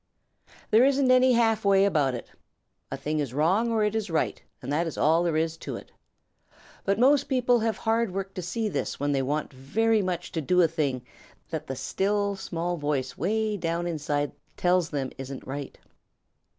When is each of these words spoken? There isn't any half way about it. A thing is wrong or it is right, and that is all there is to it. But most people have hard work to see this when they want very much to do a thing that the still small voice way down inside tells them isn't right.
There 0.71 0.83
isn't 0.83 1.11
any 1.11 1.33
half 1.33 1.63
way 1.63 1.85
about 1.85 2.15
it. 2.15 2.31
A 2.89 2.97
thing 2.97 3.19
is 3.19 3.35
wrong 3.35 3.71
or 3.71 3.83
it 3.83 3.93
is 3.93 4.09
right, 4.09 4.41
and 4.59 4.73
that 4.73 4.87
is 4.87 4.97
all 4.97 5.21
there 5.21 5.37
is 5.37 5.57
to 5.57 5.75
it. 5.75 5.91
But 6.83 6.97
most 6.97 7.25
people 7.25 7.59
have 7.59 7.77
hard 7.77 8.09
work 8.11 8.33
to 8.33 8.41
see 8.41 8.67
this 8.67 8.99
when 8.99 9.11
they 9.11 9.21
want 9.21 9.53
very 9.53 10.01
much 10.01 10.31
to 10.31 10.41
do 10.41 10.59
a 10.63 10.67
thing 10.67 11.05
that 11.51 11.67
the 11.67 11.75
still 11.75 12.35
small 12.35 12.77
voice 12.77 13.15
way 13.15 13.55
down 13.57 13.85
inside 13.85 14.31
tells 14.57 14.89
them 14.89 15.11
isn't 15.19 15.45
right. 15.45 15.77